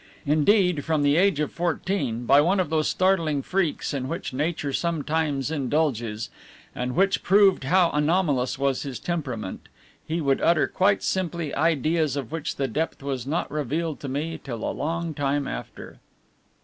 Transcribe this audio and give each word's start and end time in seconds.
Indeed, 0.25 0.83
from 0.83 1.03
the 1.03 1.15
age 1.15 1.39
of 1.39 1.51
fourteen, 1.51 2.25
by 2.25 2.41
one 2.41 2.59
of 2.59 2.71
those 2.71 2.87
startling 2.87 3.43
freaks 3.43 3.93
in 3.93 4.07
which 4.07 4.33
nature 4.33 4.73
sometimes 4.73 5.51
indulges, 5.51 6.31
and 6.73 6.95
which 6.95 7.21
proved 7.21 7.65
how 7.65 7.91
anomalous 7.91 8.57
was 8.57 8.81
his 8.81 8.97
temperament, 8.97 9.69
he 10.03 10.19
would 10.19 10.41
utter 10.41 10.67
quite 10.67 11.03
simply 11.03 11.53
ideas 11.53 12.15
of 12.15 12.31
which 12.31 12.55
the 12.55 12.67
depth 12.67 13.03
was 13.03 13.27
not 13.27 13.51
revealed 13.51 13.99
to 13.99 14.09
me 14.09 14.39
till 14.43 14.67
a 14.67 14.73
long 14.73 15.13
time 15.13 15.47
after. 15.47 15.99